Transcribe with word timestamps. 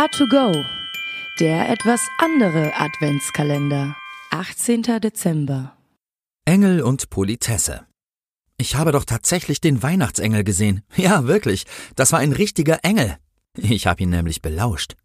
A2Go, 0.00 0.64
der 1.40 1.68
etwas 1.68 2.00
andere 2.16 2.72
Adventskalender. 2.74 3.94
18. 4.30 4.80
Dezember. 4.98 5.76
Engel 6.46 6.80
und 6.80 7.10
Politesse. 7.10 7.82
Ich 8.56 8.76
habe 8.76 8.92
doch 8.92 9.04
tatsächlich 9.04 9.60
den 9.60 9.82
Weihnachtsengel 9.82 10.42
gesehen. 10.42 10.84
Ja, 10.96 11.26
wirklich. 11.26 11.66
Das 11.96 12.12
war 12.12 12.20
ein 12.20 12.32
richtiger 12.32 12.78
Engel. 12.82 13.18
Ich 13.58 13.86
habe 13.86 14.02
ihn 14.02 14.08
nämlich 14.08 14.40
belauscht. 14.40 14.96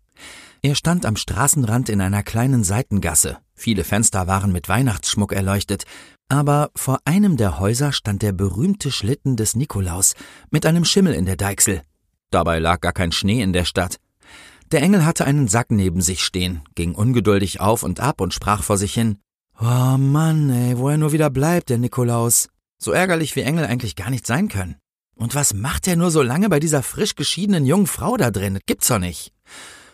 Er 0.61 0.75
stand 0.75 1.05
am 1.05 1.18
Straßenrand 1.18 1.89
in 1.89 2.00
einer 2.00 2.23
kleinen 2.23 2.64
Seitengasse. 2.64 3.39
Viele 3.54 3.84
Fenster 3.84 4.27
waren 4.27 4.54
mit 4.54 4.70
Weihnachtsschmuck 4.70 5.34
erleuchtet, 5.34 5.84
aber 6.30 6.71
vor 6.73 7.00
einem 7.04 7.36
der 7.36 7.59
Häuser 7.59 7.91
stand 7.91 8.21
der 8.21 8.32
berühmte 8.32 8.91
Schlitten 8.91 9.36
des 9.36 9.57
Nikolaus 9.57 10.16
mit 10.52 10.66
einem 10.66 10.86
Schimmel 10.86 11.14
in 11.16 11.25
der 11.25 11.36
Deichsel. 11.36 11.82
Dabei 12.32 12.59
lag 12.59 12.80
gar 12.80 12.93
kein 12.93 13.12
Schnee 13.12 13.41
in 13.41 13.52
der 13.52 13.66
Stadt. 13.66 14.00
Der 14.76 14.84
Engel 14.84 15.05
hatte 15.05 15.24
einen 15.24 15.47
Sack 15.47 15.71
neben 15.71 16.02
sich 16.02 16.21
stehen, 16.21 16.61
ging 16.75 16.96
ungeduldig 16.96 17.61
auf 17.61 17.83
und 17.83 18.02
ab 18.02 18.20
und 18.20 18.33
sprach 18.33 18.61
vor 18.61 18.78
sich 18.78 18.93
hin. 18.93 19.20
Oh 19.57 19.64
Mann, 19.97 20.50
ey, 20.50 20.78
wo 20.78 20.89
er 20.89 20.97
nur 20.97 21.14
wieder 21.14 21.29
bleibt, 21.29 21.70
der 21.70 21.78
Nikolaus. 21.78 22.50
So 22.78 22.92
ärgerlich 22.92 23.38
wie 23.38 23.43
Engel 23.43 23.64
eigentlich 23.64 23.96
gar 23.96 24.10
nicht 24.10 24.28
sein 24.28 24.50
können. 24.50 24.75
Und 25.16 25.33
was 25.33 25.54
macht 25.54 25.88
er 25.88 25.96
nur 25.96 26.11
so 26.11 26.21
lange 26.21 26.50
bei 26.50 26.60
dieser 26.60 26.83
frisch 26.83 27.16
geschiedenen 27.16 27.66
jungen 27.66 27.88
Frau 27.88 28.18
da 28.18 28.32
drin? 28.32 28.60
Gibt's 28.66 28.89
doch 28.89 29.00
nicht. 29.00 29.32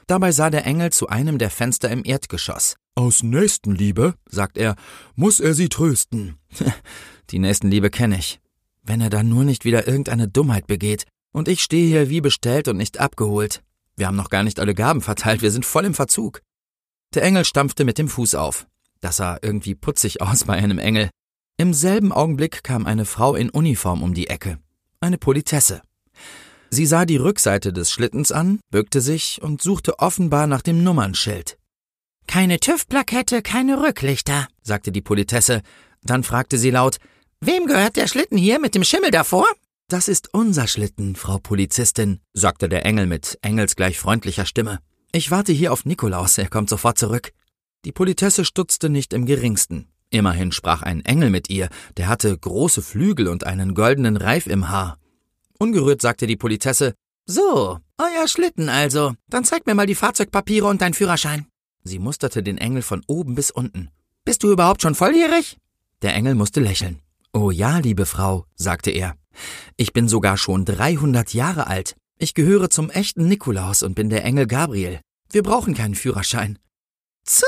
Dabei 0.08 0.32
sah 0.32 0.50
der 0.50 0.66
Engel 0.66 0.92
zu 0.92 1.10
einem 1.10 1.38
der 1.38 1.52
Fenster 1.52 1.92
im 1.92 2.04
Erdgeschoss. 2.04 2.76
Aus 2.96 3.22
Nächstenliebe, 3.22 4.16
sagt 4.26 4.58
er, 4.58 4.74
muss 5.14 5.40
er 5.40 5.54
sie 5.54 5.70
trösten. 5.70 6.40
Die 7.30 7.38
Nächstenliebe 7.38 7.92
kenne 7.92 8.18
ich. 8.18 8.40
Wenn 8.82 9.00
er 9.00 9.12
dann 9.12 9.30
nur 9.30 9.44
nicht 9.44 9.64
wieder 9.64 9.88
irgendeine 9.88 10.28
Dummheit 10.28 10.66
begeht. 10.66 11.06
Und 11.32 11.48
ich 11.48 11.62
stehe 11.62 11.88
hier 11.88 12.10
wie 12.10 12.20
bestellt 12.20 12.68
und 12.68 12.78
nicht 12.78 13.00
abgeholt. 13.00 13.62
Wir 13.96 14.08
haben 14.08 14.16
noch 14.16 14.30
gar 14.30 14.44
nicht 14.44 14.60
alle 14.60 14.74
Gaben 14.74 15.02
verteilt, 15.02 15.42
wir 15.42 15.52
sind 15.52 15.66
voll 15.66 15.86
im 15.86 15.94
Verzug. 15.94 16.42
Der 17.14 17.24
Engel 17.24 17.46
stampfte 17.46 17.84
mit 17.84 17.98
dem 17.98 18.08
Fuß 18.08 18.36
auf. 18.36 18.68
Das 19.02 19.18
sah 19.18 19.38
irgendwie 19.42 19.76
putzig 19.76 20.22
aus 20.22 20.46
bei 20.46 20.54
einem 20.54 20.80
Engel. 20.80 21.10
Im 21.58 21.74
selben 21.74 22.12
Augenblick 22.12 22.64
kam 22.64 22.86
eine 22.86 23.06
Frau 23.06 23.36
in 23.36 23.50
Uniform 23.50 24.02
um 24.04 24.14
die 24.14 24.28
Ecke. 24.28 24.60
Eine 25.00 25.18
Politesse. 25.18 25.82
Sie 26.70 26.86
sah 26.86 27.06
die 27.06 27.18
Rückseite 27.18 27.74
des 27.74 27.92
Schlittens 27.92 28.32
an, 28.32 28.62
bückte 28.70 29.02
sich 29.02 29.42
und 29.42 29.62
suchte 29.62 30.00
offenbar 30.00 30.48
nach 30.48 30.62
dem 30.62 30.84
Nummernschild. 30.84 31.58
Keine 32.28 32.60
TÜV-Plakette, 32.60 33.42
keine 33.42 33.82
Rücklichter, 33.82 34.48
sagte 34.62 34.92
die 34.92 35.02
Politesse. 35.02 35.62
Dann 36.04 36.24
fragte 36.24 36.58
sie 36.58 36.72
laut, 36.72 36.98
Wem 37.42 37.66
gehört 37.66 37.98
der 37.98 38.08
Schlitten 38.08 38.38
hier 38.38 38.60
mit 38.60 38.76
dem 38.76 38.84
Schimmel 38.84 39.12
davor? 39.12 39.48
Das 39.92 40.08
ist 40.08 40.34
unser 40.34 40.68
Schlitten, 40.68 41.18
Frau 41.18 41.38
Polizistin, 41.38 42.22
sagte 42.32 42.70
der 42.70 42.86
Engel 42.86 43.08
mit 43.08 43.38
engelsgleich 43.42 44.00
freundlicher 44.00 44.46
Stimme. 44.46 44.80
Ich 45.12 45.32
warte 45.32 45.52
hier 45.52 45.74
auf 45.74 45.84
Nikolaus, 45.84 46.38
er 46.38 46.48
kommt 46.48 46.70
sofort 46.70 46.98
zurück. 46.98 47.34
Die 47.84 47.92
Politesse 47.92 48.46
stutzte 48.46 48.88
nicht 48.88 49.12
im 49.12 49.26
geringsten. 49.26 49.90
Immerhin 50.10 50.54
sprach 50.54 50.82
ein 50.82 51.04
Engel 51.04 51.30
mit 51.30 51.50
ihr, 51.50 51.68
der 51.98 52.08
hatte 52.08 52.38
große 52.38 52.82
Flügel 52.82 53.28
und 53.28 53.46
einen 53.46 53.74
goldenen 53.74 54.16
Reif 54.16 54.48
im 54.48 54.70
Haar. 54.70 54.98
Ungerührt 55.60 56.02
sagte 56.02 56.26
die 56.26 56.38
Politesse, 56.38 56.94
So, 57.26 57.78
euer 57.98 58.30
Schlitten 58.30 58.70
also. 58.70 59.16
Dann 59.28 59.44
zeig 59.44 59.68
mir 59.68 59.76
mal 59.76 59.88
die 59.88 59.96
Fahrzeugpapiere 59.96 60.68
und 60.68 60.82
dein 60.82 60.94
Führerschein. 60.94 61.48
Sie 61.84 62.00
musterte 62.00 62.44
den 62.44 62.60
Engel 62.60 62.82
von 62.82 63.04
oben 63.08 63.36
bis 63.36 63.52
unten. 63.52 63.90
Bist 64.24 64.42
du 64.44 64.54
überhaupt 64.54 64.84
schon 64.84 64.96
volljährig? 64.96 65.58
Der 66.02 66.16
Engel 66.16 66.36
musste 66.36 66.62
lächeln. 66.62 67.02
Oh 67.34 67.52
ja, 67.52 67.80
liebe 67.80 68.06
Frau, 68.06 68.46
sagte 68.56 68.92
er. 68.92 69.18
Ich 69.78 69.94
bin 69.94 70.08
sogar 70.08 70.38
schon 70.38 70.66
300 70.66 71.34
Jahre 71.34 71.68
alt. 71.68 71.96
Ich 72.18 72.34
gehöre 72.34 72.70
zum 72.70 72.90
echten 72.90 73.28
Nikolaus 73.28 73.84
und 73.84 73.96
bin 73.96 74.10
der 74.10 74.24
Engel 74.24 74.48
Gabriel. 74.48 75.00
Wir 75.32 75.44
brauchen 75.44 75.74
keinen 75.74 75.96
Führerschein. 75.96 76.60
Zuh, 77.26 77.46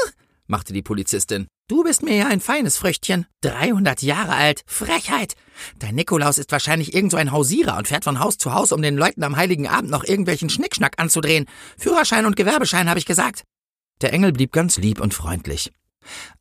machte 0.48 0.74
die 0.74 0.82
Polizistin. 0.82 1.48
Du 1.70 1.84
bist 1.84 2.04
mir 2.04 2.16
ja 2.16 2.28
ein 2.28 2.42
feines 2.42 2.78
Früchtchen. 2.78 3.26
300 3.42 4.02
Jahre 4.02 4.34
alt. 4.34 4.64
Frechheit. 4.66 5.36
Dein 5.80 5.96
Nikolaus 5.96 6.38
ist 6.38 6.52
wahrscheinlich 6.52 6.94
irgend 6.94 7.12
so 7.12 7.18
ein 7.18 7.32
Hausierer 7.32 7.78
und 7.78 7.88
fährt 7.88 8.04
von 8.04 8.20
Haus 8.20 8.38
zu 8.38 8.54
Haus, 8.54 8.72
um 8.72 8.82
den 8.82 8.98
Leuten 8.98 9.24
am 9.24 9.38
heiligen 9.38 9.68
Abend 9.68 9.90
noch 9.90 10.04
irgendwelchen 10.04 10.50
Schnickschnack 10.50 10.96
anzudrehen. 10.98 11.46
Führerschein 11.78 12.26
und 12.26 12.36
Gewerbeschein, 12.36 12.90
habe 12.90 13.00
ich 13.00 13.06
gesagt. 13.06 13.44
Der 14.02 14.12
Engel 14.12 14.34
blieb 14.34 14.52
ganz 14.52 14.78
lieb 14.78 15.00
und 15.00 15.14
freundlich. 15.14 15.72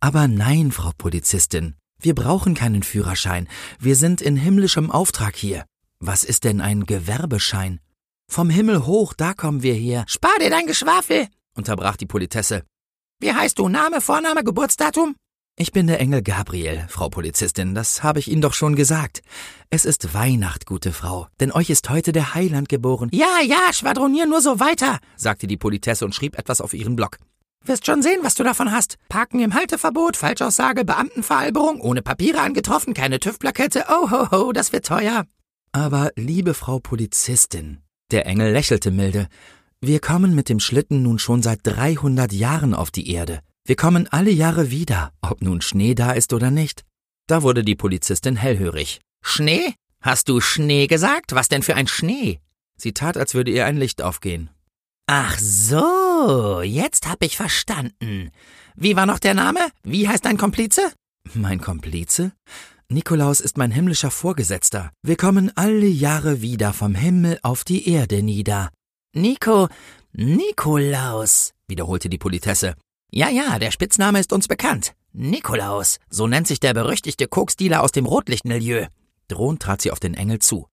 Aber 0.01 0.27
nein, 0.27 0.73
Frau 0.73 0.91
Polizistin, 0.99 1.77
wir 2.03 2.15
brauchen 2.15 2.55
keinen 2.55 2.83
Führerschein. 2.83 3.49
Wir 3.79 3.97
sind 3.97 4.21
in 4.21 4.37
himmlischem 4.37 4.91
Auftrag 4.91 5.37
hier. 5.37 5.65
Was 6.01 6.25
ist 6.25 6.45
denn 6.45 6.61
ein 6.61 6.85
Gewerbeschein? 6.85 7.81
Vom 8.29 8.51
Himmel 8.51 8.87
hoch, 8.87 9.15
da 9.15 9.35
kommen 9.35 9.63
wir 9.63 9.75
her. 9.75 10.05
Spar 10.09 10.37
dir 10.41 10.51
dein 10.51 10.67
Geschwafel, 10.67 11.29
unterbrach 11.55 11.97
die 11.97 12.07
Politesse. 12.07 12.65
Wie 13.21 13.33
heißt 13.33 13.59
du? 13.59 13.69
Name, 13.69 14.01
Vorname, 14.01 14.43
Geburtsdatum? 14.43 15.15
Ich 15.55 15.71
bin 15.71 15.87
der 15.87 16.01
Engel 16.01 16.23
Gabriel, 16.23 16.87
Frau 16.89 17.11
Polizistin, 17.11 17.75
das 17.75 18.03
habe 18.03 18.19
ich 18.19 18.31
Ihnen 18.31 18.41
doch 18.41 18.55
schon 18.55 18.75
gesagt. 18.75 19.21
Es 19.69 19.85
ist 19.85 20.15
Weihnacht, 20.15 20.65
gute 20.65 20.93
Frau, 20.93 21.29
denn 21.41 21.53
euch 21.53 21.69
ist 21.69 21.91
heute 21.91 22.13
der 22.13 22.35
Heiland 22.35 22.71
geboren. 22.71 23.11
Ja, 23.13 23.41
ja, 23.45 23.71
schwadronier 23.71 24.27
nur 24.27 24.41
so 24.41 24.61
weiter, 24.61 24.99
sagte 25.17 25.47
die 25.47 25.59
Politesse 25.59 26.07
und 26.07 26.15
schrieb 26.15 26.39
etwas 26.39 26.63
auf 26.63 26.73
ihren 26.73 26.97
Block. 26.97 27.19
Wirst 27.65 27.87
schon 27.87 28.03
sehen, 28.03 28.21
was 28.23 28.35
du 28.35 28.43
davon 28.43 28.73
hast. 28.73 28.97
Parken 29.09 29.41
im 29.41 29.55
Halteverbot, 29.55 30.17
Falschaussage, 30.17 30.85
Beamtenveralberung, 30.85 31.81
ohne 31.81 32.03
Papiere 32.03 32.41
angetroffen, 32.41 32.95
keine 32.95 33.21
TÜV-Plakette. 33.21 33.85
Oh 33.89 34.11
ho 34.11 34.31
ho, 34.31 34.53
das 34.53 34.73
wird 34.73 34.87
teuer. 34.87 35.27
Aber, 35.73 36.11
liebe 36.17 36.55
Frau 36.55 36.81
Polizistin, 36.81 37.79
der 38.11 38.27
Engel 38.27 38.53
lächelte 38.53 38.91
milde, 38.91 39.29
wir 39.81 40.01
kommen 40.01 40.35
mit 40.35 40.49
dem 40.49 40.61
Schlitten 40.61 41.03
nun 41.03 41.19
schon 41.19 41.43
seit 41.43 41.61
300 41.63 42.33
Jahren 42.33 42.75
auf 42.75 42.91
die 42.91 43.11
Erde. 43.11 43.41
Wir 43.65 43.77
kommen 43.77 44.07
alle 44.11 44.31
Jahre 44.31 44.71
wieder, 44.71 45.13
ob 45.21 45.41
nun 45.41 45.61
Schnee 45.61 45.95
da 45.95 46.13
ist 46.13 46.33
oder 46.33 46.51
nicht. 46.51 46.85
Da 47.27 47.43
wurde 47.43 47.65
die 47.65 47.75
Polizistin 47.75 48.37
hellhörig. 48.37 49.01
Schnee? 49.23 49.75
Hast 50.01 50.29
du 50.29 50.41
Schnee 50.41 50.89
gesagt? 50.89 51.35
Was 51.35 51.49
denn 51.49 51.63
für 51.63 51.77
ein 51.77 51.87
Schnee? 51.87 52.41
Sie 52.77 52.93
tat, 52.93 53.17
als 53.17 53.35
würde 53.35 53.53
ihr 53.53 53.67
ein 53.67 53.77
Licht 53.77 54.03
aufgehen. 54.03 54.51
Ach 55.07 55.39
so, 55.39 56.63
jetzt 56.63 57.09
hab 57.09 57.23
ich 57.23 57.37
verstanden. 57.37 58.31
Wie 58.77 58.97
war 58.97 59.07
noch 59.07 59.19
der 59.19 59.35
Name? 59.35 59.61
Wie 59.83 60.09
heißt 60.09 60.25
dein 60.25 60.39
Komplize? 60.39 60.93
Mein 61.35 61.61
Komplize? 61.61 62.33
Nikolaus 62.89 63.41
ist 63.41 63.57
mein 63.57 63.71
himmlischer 63.71 64.11
Vorgesetzter. 64.11 64.91
Wir 65.03 65.17
kommen 65.17 65.51
alle 65.57 65.87
Jahre 65.87 66.43
wieder 66.43 66.73
vom 66.73 66.95
Himmel 66.95 67.39
auf 67.43 67.65
die 67.65 67.89
Erde 67.89 68.23
nieder. 68.23 68.71
Nico, 69.15 69.69
Nikolaus, 70.13 71.53
wiederholte 71.69 72.09
die 72.09 72.19
Politesse. 72.19 72.75
Ja, 73.11 73.29
ja, 73.29 73.59
der 73.59 73.71
Spitzname 73.71 74.21
ist 74.21 74.33
uns 74.33 74.49
bekannt. 74.49 74.95
Nikolaus, 75.13 75.99
so 76.09 76.27
nennt 76.27 76.47
sich 76.47 76.61
der 76.61 76.75
berüchtigte 76.75 77.29
Koksdealer 77.29 77.83
aus 77.83 77.93
dem 77.93 78.07
Rotlichtmilieu. 78.07 78.87
Drohend 79.29 79.63
trat 79.63 79.83
sie 79.83 79.91
auf 79.91 80.01
den 80.01 80.15
Engel 80.15 80.39
zu. 80.39 80.67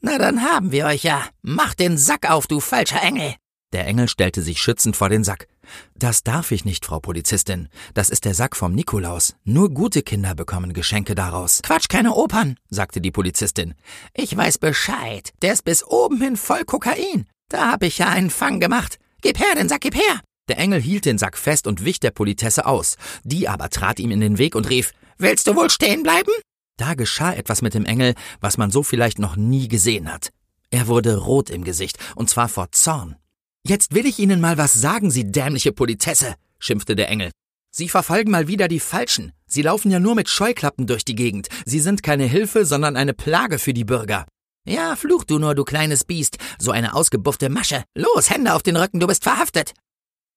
Na, 0.00 0.18
dann 0.18 0.42
haben 0.42 0.72
wir 0.72 0.86
euch 0.86 1.04
ja. 1.04 1.24
Mach 1.42 1.74
den 1.74 1.96
Sack 1.96 2.30
auf, 2.30 2.46
du 2.46 2.60
falscher 2.60 3.02
Engel. 3.02 3.34
Der 3.72 3.86
Engel 3.86 4.08
stellte 4.08 4.42
sich 4.42 4.60
schützend 4.60 4.96
vor 4.96 5.08
den 5.08 5.24
Sack. 5.24 5.48
Das 5.94 6.22
darf 6.22 6.50
ich 6.50 6.64
nicht, 6.64 6.84
Frau 6.84 7.00
Polizistin. 7.00 7.68
Das 7.94 8.10
ist 8.10 8.24
der 8.24 8.34
Sack 8.34 8.54
vom 8.54 8.74
Nikolaus. 8.74 9.34
Nur 9.44 9.70
gute 9.70 10.02
Kinder 10.02 10.34
bekommen 10.34 10.74
Geschenke 10.74 11.14
daraus. 11.14 11.60
Quatsch, 11.62 11.88
keine 11.88 12.14
Opern, 12.14 12.56
sagte 12.68 13.00
die 13.00 13.10
Polizistin. 13.10 13.74
Ich 14.14 14.36
weiß 14.36 14.58
Bescheid. 14.58 15.32
Der 15.40 15.54
ist 15.54 15.64
bis 15.64 15.84
oben 15.84 16.20
hin 16.20 16.36
voll 16.36 16.64
Kokain. 16.64 17.26
Da 17.48 17.72
hab 17.72 17.82
ich 17.82 17.98
ja 17.98 18.08
einen 18.08 18.30
Fang 18.30 18.60
gemacht. 18.60 18.98
Gib 19.22 19.38
her 19.38 19.54
den 19.56 19.68
Sack, 19.68 19.80
gib 19.80 19.94
her. 19.94 20.20
Der 20.48 20.58
Engel 20.58 20.80
hielt 20.80 21.06
den 21.06 21.18
Sack 21.18 21.38
fest 21.38 21.66
und 21.66 21.84
wich 21.84 22.00
der 22.00 22.10
Politesse 22.10 22.66
aus. 22.66 22.96
Die 23.24 23.48
aber 23.48 23.70
trat 23.70 24.00
ihm 24.00 24.10
in 24.10 24.20
den 24.20 24.38
Weg 24.38 24.54
und 24.54 24.68
rief, 24.68 24.92
Willst 25.16 25.46
du 25.46 25.54
wohl 25.54 25.70
stehen 25.70 26.02
bleiben? 26.02 26.32
Da 26.76 26.94
geschah 26.94 27.32
etwas 27.32 27.62
mit 27.62 27.74
dem 27.74 27.84
Engel, 27.84 28.14
was 28.40 28.58
man 28.58 28.70
so 28.70 28.82
vielleicht 28.82 29.18
noch 29.18 29.36
nie 29.36 29.68
gesehen 29.68 30.12
hat. 30.12 30.30
Er 30.70 30.88
wurde 30.88 31.16
rot 31.16 31.48
im 31.48 31.64
Gesicht, 31.64 31.98
und 32.16 32.28
zwar 32.28 32.48
vor 32.48 32.72
Zorn. 32.72 33.16
Jetzt 33.66 33.94
will 33.94 34.06
ich 34.06 34.18
Ihnen 34.18 34.40
mal 34.40 34.58
was 34.58 34.72
sagen, 34.72 35.10
Sie 35.10 35.30
dämliche 35.30 35.70
Politesse, 35.72 36.34
schimpfte 36.58 36.96
der 36.96 37.08
Engel. 37.08 37.30
Sie 37.70 37.88
verfolgen 37.88 38.30
mal 38.30 38.48
wieder 38.48 38.66
die 38.66 38.80
Falschen. 38.80 39.32
Sie 39.46 39.62
laufen 39.62 39.90
ja 39.90 40.00
nur 40.00 40.16
mit 40.16 40.28
Scheuklappen 40.28 40.86
durch 40.88 41.04
die 41.04 41.14
Gegend. 41.14 41.48
Sie 41.64 41.78
sind 41.78 42.02
keine 42.02 42.24
Hilfe, 42.24 42.66
sondern 42.66 42.96
eine 42.96 43.14
Plage 43.14 43.60
für 43.60 43.72
die 43.72 43.84
Bürger. 43.84 44.26
Ja, 44.66 44.96
fluch 44.96 45.24
du 45.24 45.38
nur, 45.38 45.54
du 45.54 45.64
kleines 45.64 46.04
Biest. 46.04 46.38
So 46.58 46.72
eine 46.72 46.94
ausgebuffte 46.94 47.48
Masche. 47.50 47.84
Los, 47.96 48.30
Hände 48.30 48.54
auf 48.54 48.62
den 48.62 48.76
Rücken, 48.76 48.98
du 48.98 49.06
bist 49.06 49.22
verhaftet. 49.22 49.74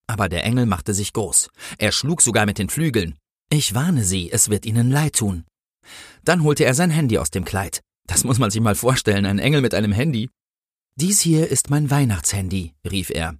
Aber 0.06 0.28
der 0.28 0.44
Engel 0.44 0.66
machte 0.66 0.94
sich 0.94 1.12
groß. 1.12 1.50
Er 1.78 1.90
schlug 1.90 2.22
sogar 2.22 2.46
mit 2.46 2.58
den 2.58 2.68
Flügeln. 2.68 3.16
Ich 3.50 3.74
warne 3.74 4.04
Sie, 4.04 4.30
es 4.30 4.50
wird 4.50 4.66
Ihnen 4.66 4.90
leid 4.90 5.16
tun. 5.16 5.44
Dann 6.24 6.44
holte 6.44 6.64
er 6.64 6.74
sein 6.74 6.90
Handy 6.90 7.18
aus 7.18 7.30
dem 7.30 7.44
Kleid. 7.44 7.80
Das 8.06 8.22
muss 8.22 8.38
man 8.38 8.50
sich 8.50 8.60
mal 8.60 8.76
vorstellen, 8.76 9.26
ein 9.26 9.40
Engel 9.40 9.62
mit 9.62 9.74
einem 9.74 9.92
Handy. 9.92 10.30
Dies 10.98 11.20
hier 11.20 11.50
ist 11.50 11.68
mein 11.68 11.90
Weihnachtshandy, 11.90 12.72
rief 12.90 13.10
er. 13.10 13.34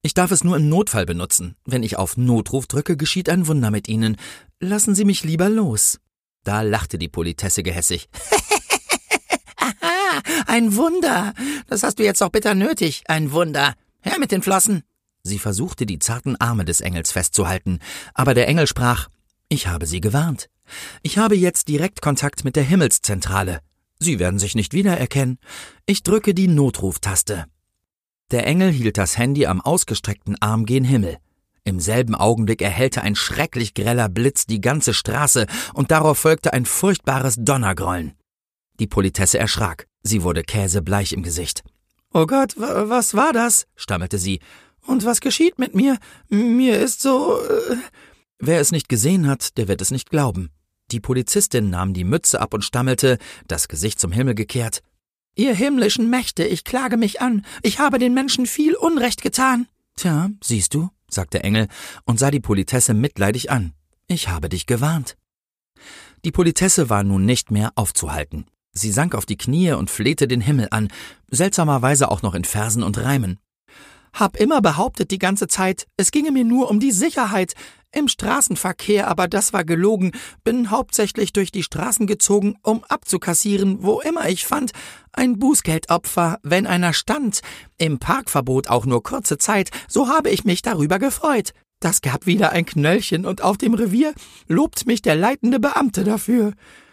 Ich 0.00 0.14
darf 0.14 0.30
es 0.30 0.44
nur 0.44 0.56
im 0.56 0.68
Notfall 0.68 1.06
benutzen. 1.06 1.56
Wenn 1.64 1.82
ich 1.82 1.96
auf 1.96 2.16
Notruf 2.16 2.68
drücke, 2.68 2.96
geschieht 2.96 3.28
ein 3.28 3.48
Wunder 3.48 3.72
mit 3.72 3.88
Ihnen. 3.88 4.16
Lassen 4.60 4.94
Sie 4.94 5.04
mich 5.04 5.24
lieber 5.24 5.48
los. 5.48 5.98
Da 6.44 6.62
lachte 6.62 6.98
die 6.98 7.08
Politesse 7.08 7.64
gehässig. 7.64 8.08
Aha, 9.56 10.22
ein 10.46 10.76
Wunder. 10.76 11.34
Das 11.66 11.82
hast 11.82 11.98
du 11.98 12.04
jetzt 12.04 12.20
doch 12.20 12.30
bitter 12.30 12.54
nötig, 12.54 13.02
ein 13.08 13.32
Wunder. 13.32 13.74
Her 14.02 14.20
mit 14.20 14.30
den 14.30 14.42
Flossen. 14.42 14.84
Sie 15.24 15.40
versuchte, 15.40 15.86
die 15.86 15.98
zarten 15.98 16.36
Arme 16.36 16.64
des 16.64 16.80
Engels 16.80 17.10
festzuhalten, 17.10 17.80
aber 18.14 18.34
der 18.34 18.46
Engel 18.46 18.68
sprach 18.68 19.08
Ich 19.48 19.66
habe 19.66 19.86
Sie 19.86 20.00
gewarnt. 20.00 20.48
Ich 21.02 21.18
habe 21.18 21.34
jetzt 21.34 21.66
direkt 21.66 22.02
Kontakt 22.02 22.44
mit 22.44 22.54
der 22.54 22.62
Himmelszentrale. 22.62 23.62
Sie 24.00 24.18
werden 24.18 24.38
sich 24.38 24.54
nicht 24.54 24.72
wiedererkennen. 24.72 25.38
Ich 25.86 26.02
drücke 26.02 26.34
die 26.34 26.48
Notruftaste. 26.48 27.44
Der 28.30 28.46
Engel 28.46 28.72
hielt 28.72 28.96
das 28.96 29.18
Handy 29.18 29.46
am 29.46 29.60
ausgestreckten 29.60 30.40
Arm 30.40 30.64
gen 30.64 30.84
Himmel. 30.84 31.18
Im 31.64 31.78
selben 31.78 32.14
Augenblick 32.14 32.62
erhellte 32.62 33.02
ein 33.02 33.14
schrecklich 33.14 33.74
greller 33.74 34.08
Blitz 34.08 34.46
die 34.46 34.62
ganze 34.62 34.94
Straße 34.94 35.46
und 35.74 35.90
darauf 35.90 36.18
folgte 36.18 36.54
ein 36.54 36.64
furchtbares 36.64 37.36
Donnergrollen. 37.38 38.14
Die 38.78 38.86
Politesse 38.86 39.38
erschrak. 39.38 39.86
Sie 40.02 40.22
wurde 40.22 40.42
käsebleich 40.42 41.12
im 41.12 41.22
Gesicht. 41.22 41.62
Oh 42.14 42.24
Gott, 42.26 42.54
was 42.56 43.14
war 43.14 43.34
das? 43.34 43.66
stammelte 43.76 44.16
sie. 44.18 44.40
Und 44.86 45.04
was 45.04 45.20
geschieht 45.20 45.58
mit 45.58 45.74
mir? 45.74 45.98
Mir 46.30 46.80
ist 46.80 47.02
so. 47.02 47.38
Äh 47.42 47.76
Wer 48.38 48.60
es 48.60 48.72
nicht 48.72 48.88
gesehen 48.88 49.28
hat, 49.28 49.58
der 49.58 49.68
wird 49.68 49.82
es 49.82 49.90
nicht 49.90 50.08
glauben. 50.08 50.48
Die 50.92 51.00
Polizistin 51.00 51.70
nahm 51.70 51.94
die 51.94 52.04
Mütze 52.04 52.40
ab 52.40 52.54
und 52.54 52.64
stammelte, 52.64 53.18
das 53.46 53.68
Gesicht 53.68 54.00
zum 54.00 54.12
Himmel 54.12 54.34
gekehrt. 54.34 54.82
Ihr 55.36 55.54
himmlischen 55.54 56.10
Mächte, 56.10 56.44
ich 56.44 56.64
klage 56.64 56.96
mich 56.96 57.20
an. 57.20 57.44
Ich 57.62 57.78
habe 57.78 57.98
den 57.98 58.14
Menschen 58.14 58.46
viel 58.46 58.74
Unrecht 58.74 59.22
getan. 59.22 59.68
Tja, 59.96 60.30
siehst 60.42 60.74
du, 60.74 60.90
sagte 61.08 61.42
Engel 61.42 61.68
und 62.04 62.18
sah 62.18 62.30
die 62.30 62.40
Politesse 62.40 62.94
mitleidig 62.94 63.50
an. 63.50 63.72
Ich 64.08 64.28
habe 64.28 64.48
dich 64.48 64.66
gewarnt. 64.66 65.16
Die 66.24 66.32
Politesse 66.32 66.90
war 66.90 67.04
nun 67.04 67.24
nicht 67.24 67.50
mehr 67.50 67.72
aufzuhalten. 67.76 68.46
Sie 68.72 68.92
sank 68.92 69.14
auf 69.14 69.26
die 69.26 69.38
Knie 69.38 69.72
und 69.72 69.90
flehte 69.90 70.28
den 70.28 70.40
Himmel 70.40 70.68
an, 70.70 70.88
seltsamerweise 71.30 72.10
auch 72.10 72.22
noch 72.22 72.34
in 72.34 72.44
Versen 72.44 72.82
und 72.82 72.98
Reimen. 72.98 73.38
Hab 74.12 74.36
immer 74.36 74.60
behauptet 74.60 75.10
die 75.10 75.18
ganze 75.18 75.48
Zeit, 75.48 75.86
es 75.96 76.10
ginge 76.10 76.32
mir 76.32 76.44
nur 76.44 76.70
um 76.70 76.80
die 76.80 76.92
Sicherheit. 76.92 77.54
Im 77.92 78.06
Straßenverkehr, 78.06 79.08
aber 79.08 79.26
das 79.26 79.52
war 79.52 79.64
gelogen, 79.64 80.12
bin 80.44 80.70
hauptsächlich 80.70 81.32
durch 81.32 81.50
die 81.50 81.64
Straßen 81.64 82.06
gezogen, 82.06 82.56
um 82.62 82.84
abzukassieren, 82.84 83.82
wo 83.82 84.00
immer 84.00 84.28
ich 84.28 84.46
fand, 84.46 84.72
ein 85.12 85.38
Bußgeldopfer, 85.40 86.38
wenn 86.42 86.68
einer 86.68 86.92
stand. 86.92 87.40
Im 87.78 87.98
Parkverbot 87.98 88.68
auch 88.68 88.86
nur 88.86 89.02
kurze 89.02 89.38
Zeit, 89.38 89.70
so 89.88 90.08
habe 90.08 90.30
ich 90.30 90.44
mich 90.44 90.62
darüber 90.62 91.00
gefreut. 91.00 91.52
Das 91.80 92.00
gab 92.02 92.26
wieder 92.26 92.52
ein 92.52 92.66
Knöllchen 92.66 93.26
und 93.26 93.42
auf 93.42 93.56
dem 93.56 93.74
Revier 93.74 94.14
lobt 94.46 94.86
mich 94.86 95.02
der 95.02 95.16
leitende 95.16 95.58
Beamte 95.58 96.04
dafür. 96.04 96.52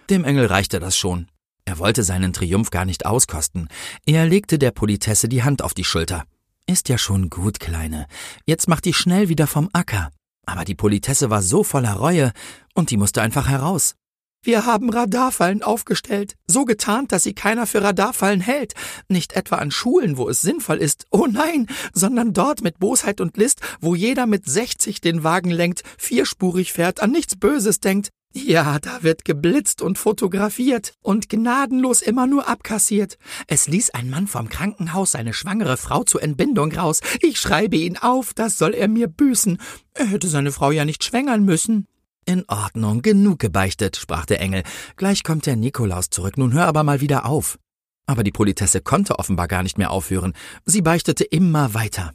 Dem 0.09 0.23
Engel 0.23 0.45
reichte 0.45 0.79
das 0.79 0.97
schon. 0.97 1.27
Er 1.65 1.77
wollte 1.77 2.03
seinen 2.03 2.31
Triumph 2.31 2.69
gar 2.71 2.85
nicht 2.85 3.05
auskosten. 3.05 3.67
Er 4.05 4.25
legte 4.25 4.57
der 4.57 4.71
Politesse 4.71 5.27
die 5.27 5.43
Hand 5.43 5.61
auf 5.61 5.73
die 5.73 5.83
Schulter. 5.83 6.23
Ist 6.69 6.89
ja 6.89 6.97
schon 6.97 7.29
gut, 7.29 7.61
Kleine. 7.61 8.07
Jetzt 8.45 8.67
mach 8.67 8.81
dich 8.81 8.97
schnell 8.97 9.29
wieder 9.29 9.47
vom 9.47 9.69
Acker. 9.71 10.11
Aber 10.45 10.65
die 10.65 10.75
Politesse 10.75 11.29
war 11.29 11.41
so 11.41 11.63
voller 11.63 11.93
Reue, 11.93 12.33
und 12.73 12.91
die 12.91 12.97
musste 12.97 13.21
einfach 13.21 13.47
heraus. 13.47 13.95
Wir 14.43 14.65
haben 14.65 14.89
Radarfallen 14.89 15.63
aufgestellt, 15.63 16.35
so 16.45 16.65
getarnt, 16.65 17.13
dass 17.13 17.23
sie 17.23 17.33
keiner 17.33 17.67
für 17.67 17.81
Radarfallen 17.81 18.41
hält. 18.41 18.73
Nicht 19.07 19.33
etwa 19.33 19.57
an 19.57 19.71
Schulen, 19.71 20.17
wo 20.17 20.27
es 20.29 20.41
sinnvoll 20.41 20.77
ist, 20.77 21.05
oh 21.09 21.25
nein, 21.25 21.67
sondern 21.93 22.33
dort 22.33 22.61
mit 22.61 22.79
Bosheit 22.79 23.21
und 23.21 23.37
List, 23.37 23.61
wo 23.79 23.95
jeder 23.95 24.25
mit 24.25 24.45
60 24.45 24.99
den 24.99 25.23
Wagen 25.23 25.51
lenkt, 25.51 25.83
vierspurig 25.97 26.73
fährt, 26.73 27.01
an 27.01 27.11
nichts 27.11 27.37
Böses 27.37 27.79
denkt. 27.79 28.09
Ja, 28.45 28.77
da 28.77 29.01
wird 29.01 29.25
geblitzt 29.25 29.81
und 29.81 29.97
fotografiert 29.97 30.93
und 31.01 31.27
gnadenlos 31.27 32.03
immer 32.03 32.27
nur 32.27 32.47
abkassiert. 32.47 33.17
Es 33.47 33.67
ließ 33.67 33.89
ein 33.91 34.11
Mann 34.11 34.27
vom 34.27 34.47
Krankenhaus 34.47 35.13
seine 35.13 35.33
schwangere 35.33 35.75
Frau 35.75 36.03
zur 36.03 36.21
Entbindung 36.21 36.71
raus. 36.71 37.01
Ich 37.21 37.39
schreibe 37.39 37.77
ihn 37.77 37.97
auf, 37.97 38.35
das 38.35 38.59
soll 38.59 38.75
er 38.75 38.89
mir 38.89 39.07
büßen. 39.07 39.57
Er 39.93 40.05
hätte 40.05 40.27
seine 40.27 40.51
Frau 40.51 40.69
ja 40.69 40.85
nicht 40.85 41.03
schwängern 41.03 41.45
müssen. 41.45 41.87
In 42.25 42.43
Ordnung, 42.47 43.01
genug 43.01 43.39
gebeichtet, 43.39 43.97
sprach 43.97 44.27
der 44.27 44.39
Engel. 44.39 44.61
Gleich 44.97 45.23
kommt 45.23 45.47
der 45.47 45.55
Nikolaus 45.55 46.11
zurück, 46.11 46.37
nun 46.37 46.53
hör 46.53 46.67
aber 46.67 46.83
mal 46.83 47.01
wieder 47.01 47.25
auf. 47.25 47.57
Aber 48.05 48.23
die 48.23 48.31
Politesse 48.31 48.81
konnte 48.81 49.17
offenbar 49.17 49.47
gar 49.47 49.63
nicht 49.63 49.79
mehr 49.79 49.89
aufhören. 49.89 50.33
Sie 50.63 50.81
beichtete 50.83 51.23
immer 51.23 51.73
weiter. 51.73 52.13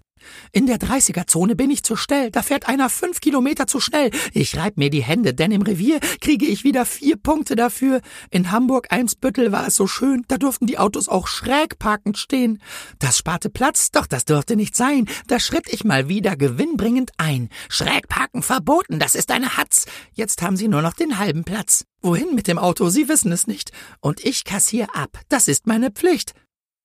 In 0.53 0.67
der 0.67 0.79
30er-Zone 0.79 1.57
bin 1.57 1.71
ich 1.71 1.83
zu 1.83 1.97
schnell, 1.97 2.31
da 2.31 2.43
fährt 2.43 2.69
einer 2.69 2.91
fünf 2.91 3.21
Kilometer 3.21 3.67
zu 3.67 3.81
schnell. 3.81 4.11
Ich 4.33 4.57
reib 4.57 4.77
mir 4.77 4.91
die 4.91 5.03
Hände, 5.03 5.35
denn 5.35 5.53
im 5.53 5.63
Revier 5.63 6.01
kriege 6.21 6.47
ich 6.47 6.65
wieder 6.65 6.85
vier 6.85 7.17
Punkte 7.17 7.57
dafür. 7.57 8.01
In 8.31 8.51
Hamburg-Eimsbüttel 8.51 9.53
war 9.53 9.67
es 9.67 9.77
so 9.77 9.87
schön, 9.87 10.25
da 10.29 10.39
durften 10.39 10.67
die 10.67 10.79
Autos 10.79 11.09
auch 11.09 11.27
schräg 11.27 11.79
parkend 11.79 12.19
stehen. 12.19 12.61
Das 12.99 13.19
sparte 13.19 13.51
Platz, 13.51 13.91
doch 13.91 14.07
das 14.07 14.25
durfte 14.25 14.57
nicht 14.57 14.77
sein. 14.77 15.07
Da 15.27 15.41
schritt 15.41 15.73
ich 15.73 15.85
mal 15.85 16.09
wieder 16.09 16.37
gewinnbringend 16.37 17.13
ein. 17.19 17.49
Schräg 17.69 18.09
parken 18.09 18.43
verboten, 18.43 18.99
das 18.99 19.15
ist 19.15 19.31
eine 19.31 19.57
Hatz. 19.57 19.87
Jetzt 20.13 20.43
haben 20.43 20.57
sie 20.57 20.69
nur 20.69 20.83
noch 20.83 20.95
den 20.95 21.19
halben 21.19 21.45
Platz. 21.45 21.85
Wohin 22.03 22.35
mit 22.35 22.49
dem 22.49 22.59
Auto? 22.59 22.89
Sie 22.89 23.09
wissen 23.09 23.31
es 23.31 23.47
nicht. 23.47 23.71
Und 24.01 24.25
ich 24.25 24.45
kassier 24.45 24.89
ab. 24.95 25.21
Das 25.29 25.47
ist 25.47 25.69
meine 25.69 25.93
Pflicht. 25.93 26.35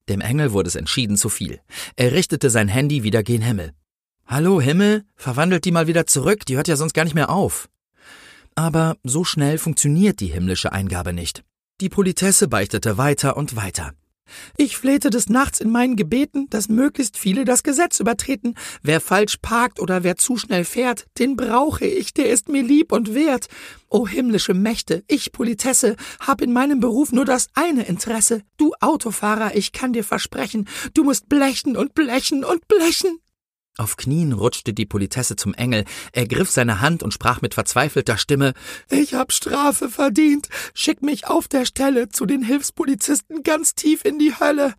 Dem 0.10 0.22
Engel 0.22 0.54
wurde 0.54 0.68
es 0.68 0.76
entschieden 0.76 1.18
zu 1.18 1.30
viel. 1.30 1.60
Er 1.96 2.14
richtete 2.14 2.50
sein 2.50 2.68
Handy 2.68 3.04
wieder 3.04 3.24
gen 3.24 3.42
Himmel. 3.42 3.74
Hallo 4.26 4.62
Himmel, 4.62 5.04
verwandelt 5.16 5.66
die 5.66 5.72
mal 5.72 5.88
wieder 5.88 6.08
zurück, 6.08 6.46
die 6.46 6.58
hört 6.58 6.68
ja 6.68 6.76
sonst 6.76 6.94
gar 6.94 7.04
nicht 7.04 7.16
mehr 7.16 7.30
auf. 7.30 7.70
Aber 8.56 8.98
so 9.04 9.24
schnell 9.24 9.58
funktioniert 9.58 10.20
die 10.20 10.28
himmlische 10.28 10.72
Eingabe 10.72 11.14
nicht. 11.14 11.44
Die 11.80 11.90
Politesse 11.90 12.48
beichtete 12.48 12.98
weiter 12.98 13.38
und 13.38 13.56
weiter. 13.56 13.94
Ich 14.58 14.78
flehte 14.78 15.10
des 15.10 15.30
Nachts 15.30 15.60
in 15.60 15.70
meinen 15.70 15.96
Gebeten, 15.96 16.50
dass 16.50 16.70
möglichst 16.70 17.18
viele 17.18 17.46
das 17.46 17.64
Gesetz 17.64 18.00
übertreten. 18.00 18.56
Wer 18.82 19.02
falsch 19.02 19.38
parkt 19.42 19.80
oder 19.80 20.04
wer 20.04 20.18
zu 20.18 20.38
schnell 20.38 20.66
fährt, 20.66 21.06
den 21.18 21.36
brauche 21.36 21.86
ich, 21.86 22.14
der 22.14 22.30
ist 22.30 22.50
mir 22.50 22.64
lieb 22.64 22.92
und 22.92 23.14
wert. 23.14 23.48
O 23.90 24.08
himmlische 24.08 24.54
Mächte, 24.54 25.04
ich 25.08 25.32
Politesse, 25.32 25.96
hab 26.20 26.42
in 26.42 26.52
meinem 26.52 26.80
Beruf 26.80 27.12
nur 27.12 27.26
das 27.26 27.48
eine 27.54 27.84
Interesse. 27.84 28.42
Du 28.58 28.74
Autofahrer, 28.82 29.56
ich 29.56 29.72
kann 29.72 29.94
dir 29.94 30.04
versprechen, 30.04 30.68
du 30.94 31.04
musst 31.04 31.30
blechen 31.30 31.78
und 31.78 31.94
blechen 31.94 32.44
und 32.44 32.68
blechen. 32.68 33.20
Auf 33.80 33.96
Knien 33.96 34.34
rutschte 34.34 34.74
die 34.74 34.88
Politesse 34.88 35.36
zum 35.36 35.54
Engel, 35.54 35.86
ergriff 36.12 36.50
seine 36.50 36.82
Hand 36.82 37.04
und 37.04 37.14
sprach 37.14 37.42
mit 37.42 37.54
verzweifelter 37.54 38.18
Stimme 38.18 38.54
Ich 38.90 39.14
hab 39.14 39.32
Strafe 39.32 39.90
verdient. 39.90 40.50
Schick 40.74 41.04
mich 41.04 41.28
auf 41.28 41.48
der 41.48 41.64
Stelle 41.66 42.10
zu 42.10 42.26
den 42.26 42.42
Hilfspolizisten 42.42 43.44
ganz 43.44 43.76
tief 43.76 44.04
in 44.04 44.18
die 44.18 44.34
Hölle. 44.40 44.74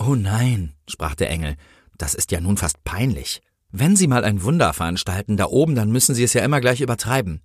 Oh 0.00 0.16
nein, 0.16 0.74
sprach 0.88 1.14
der 1.14 1.30
Engel, 1.30 1.54
das 1.96 2.14
ist 2.14 2.32
ja 2.32 2.40
nun 2.40 2.56
fast 2.56 2.82
peinlich. 2.82 3.40
Wenn 3.70 3.94
Sie 3.94 4.08
mal 4.08 4.24
ein 4.24 4.42
Wunder 4.42 4.72
veranstalten 4.72 5.36
da 5.36 5.46
oben, 5.46 5.76
dann 5.76 5.92
müssen 5.92 6.16
Sie 6.16 6.24
es 6.24 6.32
ja 6.32 6.44
immer 6.44 6.60
gleich 6.60 6.80
übertreiben. 6.80 7.40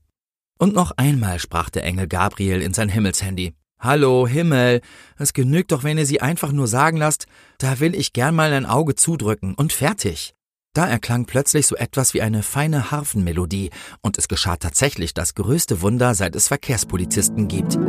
Und 0.58 0.74
noch 0.74 0.92
einmal 0.98 1.40
sprach 1.40 1.70
der 1.70 1.84
Engel 1.84 2.08
Gabriel 2.08 2.64
in 2.64 2.74
sein 2.74 2.90
Himmelshandy. 2.90 3.54
Hallo, 3.80 4.28
Himmel, 4.28 4.82
es 5.18 5.34
genügt 5.34 5.72
doch, 5.72 5.84
wenn 5.84 5.98
ihr 5.98 6.06
sie 6.06 6.20
einfach 6.20 6.52
nur 6.52 6.68
sagen 6.68 6.98
lasst, 6.98 7.28
da 7.60 7.80
will 7.80 7.96
ich 7.96 8.12
gern 8.12 8.36
mal 8.36 8.52
ein 8.52 8.66
Auge 8.66 8.96
zudrücken 8.96 9.54
und 9.54 9.72
fertig. 9.72 10.34
Da 10.74 10.88
erklang 10.88 11.26
plötzlich 11.26 11.66
so 11.66 11.76
etwas 11.76 12.14
wie 12.14 12.22
eine 12.22 12.44
feine 12.44 12.92
Harfenmelodie, 12.92 13.72
und 14.02 14.18
es 14.20 14.28
geschah 14.28 14.56
tatsächlich 14.58 15.16
das 15.16 15.34
größte 15.34 15.82
Wunder, 15.82 16.14
seit 16.14 16.36
es 16.36 16.48
Verkehrspolizisten 16.48 17.48
gibt. 17.48 17.80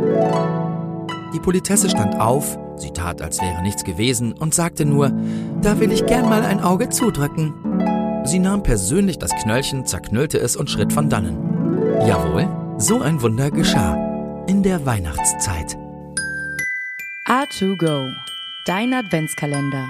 Die 1.33 1.39
Politesse 1.39 1.89
stand 1.89 2.19
auf, 2.19 2.57
sie 2.77 2.91
tat, 2.91 3.21
als 3.21 3.39
wäre 3.39 3.61
nichts 3.61 3.83
gewesen, 3.83 4.33
und 4.33 4.55
sagte 4.55 4.85
nur, 4.85 5.13
da 5.61 5.79
will 5.79 5.91
ich 5.91 6.07
gern 6.07 6.27
mal 6.27 6.43
ein 6.43 6.59
Auge 6.59 6.89
zudrücken. 6.89 7.53
Sie 8.25 8.39
nahm 8.39 8.63
persönlich 8.63 9.19
das 9.19 9.31
Knöllchen, 9.31 9.85
zerknüllte 9.85 10.39
es 10.39 10.55
und 10.55 10.69
schritt 10.69 10.91
von 10.91 11.07
dannen. 11.07 11.37
Jawohl, 12.07 12.47
so 12.79 12.99
ein 12.99 13.21
Wunder 13.21 13.51
geschah. 13.51 13.95
In 14.47 14.63
der 14.63 14.85
Weihnachtszeit. 14.87 15.77
A2Go, 17.27 18.11
dein 18.65 18.93
Adventskalender. 18.93 19.87